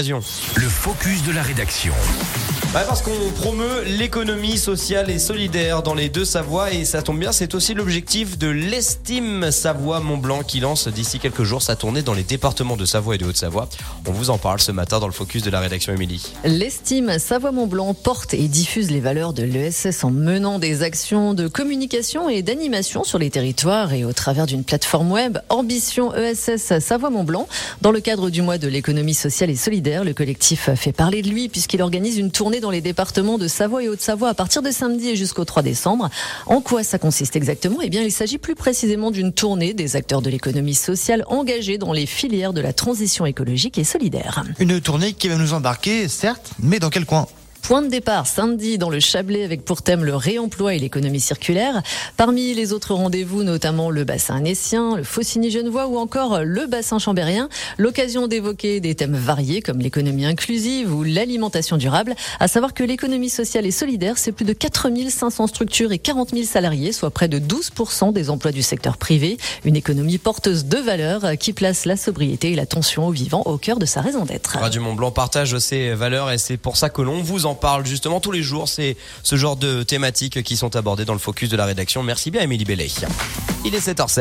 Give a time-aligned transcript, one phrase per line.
[0.00, 1.92] Le focus de la rédaction.
[2.72, 7.18] Ouais, parce qu'on promeut l'économie sociale et solidaire dans les deux Savoies et ça tombe
[7.18, 12.14] bien, c'est aussi l'objectif de l'Estime Savoie-Mont-Blanc qui lance d'ici quelques jours sa tournée dans
[12.14, 13.68] les départements de Savoie et de Haute-Savoie.
[14.06, 16.30] On vous en parle ce matin dans le focus de la rédaction Émilie.
[16.44, 22.28] L'Estime Savoie-Mont-Blanc porte et diffuse les valeurs de l'ESS en menant des actions de communication
[22.28, 27.48] et d'animation sur les territoires et au travers d'une plateforme web Ambition ESS Savoie-Mont-Blanc.
[27.80, 31.28] Dans le cadre du mois de l'économie sociale et solidaire, le collectif fait parler de
[31.28, 34.70] lui puisqu'il organise une tournée dans les départements de Savoie et Haute-Savoie à partir de
[34.70, 36.10] samedi et jusqu'au 3 décembre.
[36.46, 37.78] En quoi ça consiste exactement?
[37.82, 41.92] Eh bien, il s'agit plus précisément d'une tournée des acteurs de l'économie sociale engagés dans
[41.92, 44.44] les filières de la transition écologique et solidaire.
[44.58, 47.26] Une tournée qui va nous embarquer, certes, mais dans quel coin?
[47.68, 51.82] Point de départ samedi dans le Chablais avec pour thème le réemploi et l'économie circulaire.
[52.16, 56.98] Parmi les autres rendez-vous, notamment le bassin annécien, le Faucigny genevois ou encore le bassin
[56.98, 57.50] chambérien.
[57.76, 62.14] L'occasion d'évoquer des thèmes variés comme l'économie inclusive ou l'alimentation durable.
[62.40, 66.44] À savoir que l'économie sociale et solidaire, c'est plus de 4500 structures et 40 000
[66.46, 69.36] salariés, soit près de 12% des emplois du secteur privé.
[69.66, 73.78] Une économie porteuse de valeurs qui place la sobriété et l'attention aux vivants au cœur
[73.78, 74.56] de sa raison d'être.
[74.56, 75.54] Radio Mont Blanc partage
[75.94, 78.68] valeurs et c'est pour ça que l'on vous en parle justement tous les jours.
[78.68, 82.02] C'est ce genre de thématiques qui sont abordées dans le focus de la rédaction.
[82.02, 82.88] Merci bien, Émilie Bellet.
[83.64, 84.16] Il est 7h07.